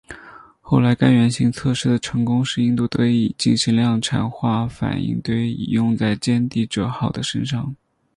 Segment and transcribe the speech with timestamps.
[0.61, 7.75] 后来该原型测试的成功使印度得以进行量产化反应堆以用在歼敌者号的身上。